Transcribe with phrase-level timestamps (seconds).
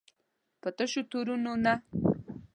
[0.61, 1.73] په تشو تورونو نه.